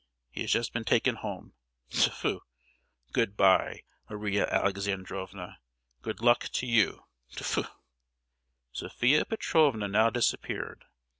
[0.31, 1.53] —he has just been taken home.
[1.91, 2.39] Tfu!
[3.13, 7.05] Good bye, Maria Alexandrovna—good luck to you!
[7.33, 7.67] Tfu!"
[8.71, 10.85] Sophia Petrovna now disappeared.